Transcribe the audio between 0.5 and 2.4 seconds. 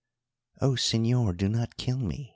"Oh, señor, do not kill me!"